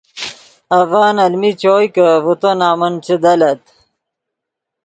اڤن 0.77 1.17
المین 1.25 1.55
چوئے 1.61 1.87
کہ 1.95 2.05
ڤے 2.25 2.33
تو 2.41 2.49
نمن 2.59 2.93
چے 3.05 3.15
دلّت 3.23 3.61